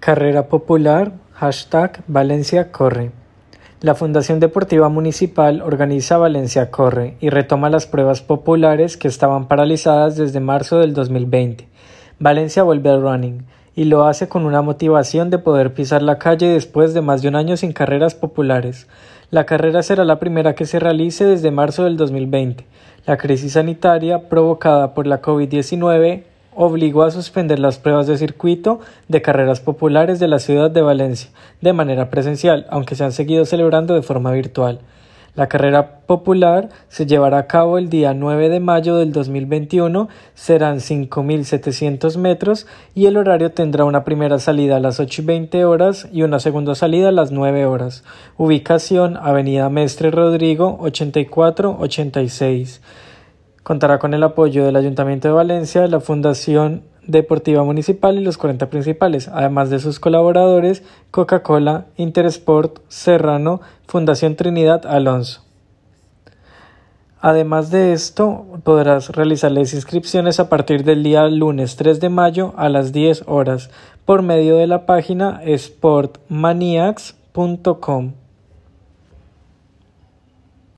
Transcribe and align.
Carrera 0.00 0.48
popular, 0.48 1.12
hashtag 1.34 2.02
Valencia 2.06 2.72
Corre. 2.72 3.10
La 3.82 3.94
Fundación 3.94 4.40
Deportiva 4.40 4.88
Municipal 4.88 5.60
organiza 5.60 6.16
Valencia 6.16 6.70
Corre 6.70 7.18
y 7.20 7.28
retoma 7.28 7.68
las 7.68 7.86
pruebas 7.86 8.22
populares 8.22 8.96
que 8.96 9.08
estaban 9.08 9.46
paralizadas 9.46 10.16
desde 10.16 10.40
marzo 10.40 10.78
del 10.78 10.94
2020. 10.94 11.68
Valencia 12.18 12.62
vuelve 12.62 12.88
al 12.88 13.02
running 13.02 13.44
y 13.76 13.84
lo 13.84 14.06
hace 14.06 14.26
con 14.26 14.46
una 14.46 14.62
motivación 14.62 15.28
de 15.28 15.36
poder 15.36 15.74
pisar 15.74 16.00
la 16.00 16.18
calle 16.18 16.48
después 16.48 16.94
de 16.94 17.02
más 17.02 17.20
de 17.20 17.28
un 17.28 17.36
año 17.36 17.58
sin 17.58 17.74
carreras 17.74 18.14
populares. 18.14 18.88
La 19.30 19.44
carrera 19.44 19.82
será 19.82 20.06
la 20.06 20.18
primera 20.18 20.54
que 20.54 20.64
se 20.64 20.80
realice 20.80 21.26
desde 21.26 21.50
marzo 21.50 21.84
del 21.84 21.98
2020. 21.98 22.64
La 23.04 23.18
crisis 23.18 23.52
sanitaria 23.52 24.30
provocada 24.30 24.94
por 24.94 25.06
la 25.06 25.20
COVID-19 25.20 26.24
obligó 26.54 27.02
a 27.02 27.10
suspender 27.10 27.58
las 27.58 27.78
pruebas 27.78 28.06
de 28.06 28.18
circuito 28.18 28.80
de 29.08 29.22
carreras 29.22 29.60
populares 29.60 30.20
de 30.20 30.28
la 30.28 30.38
ciudad 30.38 30.70
de 30.70 30.82
Valencia 30.82 31.30
de 31.60 31.72
manera 31.72 32.10
presencial, 32.10 32.66
aunque 32.70 32.94
se 32.94 33.04
han 33.04 33.12
seguido 33.12 33.44
celebrando 33.44 33.94
de 33.94 34.02
forma 34.02 34.32
virtual. 34.32 34.80
La 35.36 35.48
carrera 35.48 36.00
popular 36.06 36.70
se 36.88 37.06
llevará 37.06 37.38
a 37.38 37.46
cabo 37.46 37.78
el 37.78 37.88
día 37.88 38.14
9 38.14 38.48
de 38.48 38.58
mayo 38.58 38.96
del 38.96 39.12
2021, 39.12 40.08
serán 40.34 40.78
5.700 40.78 42.18
metros 42.18 42.66
y 42.96 43.06
el 43.06 43.16
horario 43.16 43.52
tendrá 43.52 43.84
una 43.84 44.02
primera 44.02 44.40
salida 44.40 44.74
a 44.76 44.80
las 44.80 44.98
8 44.98 45.22
y 45.22 45.24
20 45.24 45.64
horas 45.64 46.08
y 46.12 46.22
una 46.22 46.40
segunda 46.40 46.74
salida 46.74 47.10
a 47.10 47.12
las 47.12 47.30
9 47.30 47.64
horas. 47.64 48.02
Ubicación 48.38 49.16
Avenida 49.16 49.70
Mestre 49.70 50.10
Rodrigo 50.10 50.78
8486. 50.80 52.80
Contará 53.62 53.98
con 53.98 54.14
el 54.14 54.22
apoyo 54.22 54.64
del 54.64 54.76
Ayuntamiento 54.76 55.28
de 55.28 55.34
Valencia, 55.34 55.86
la 55.86 56.00
Fundación 56.00 56.82
Deportiva 57.06 57.62
Municipal 57.62 58.18
y 58.18 58.24
los 58.24 58.38
40 58.38 58.70
principales, 58.70 59.28
además 59.28 59.68
de 59.70 59.80
sus 59.80 60.00
colaboradores 60.00 60.82
Coca-Cola, 61.10 61.84
Intersport, 61.96 62.78
Serrano, 62.88 63.60
Fundación 63.86 64.36
Trinidad 64.36 64.86
Alonso. 64.86 65.42
Además 67.20 67.70
de 67.70 67.92
esto, 67.92 68.46
podrás 68.64 69.10
realizar 69.10 69.52
las 69.52 69.74
inscripciones 69.74 70.40
a 70.40 70.48
partir 70.48 70.84
del 70.84 71.02
día 71.02 71.28
lunes 71.28 71.76
3 71.76 72.00
de 72.00 72.08
mayo 72.08 72.54
a 72.56 72.70
las 72.70 72.92
10 72.92 73.24
horas 73.26 73.68
por 74.06 74.22
medio 74.22 74.56
de 74.56 74.66
la 74.66 74.86
página 74.86 75.42
sportmaniacs.com. 75.44 78.19